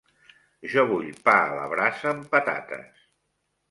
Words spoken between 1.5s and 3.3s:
la brasa amb patates.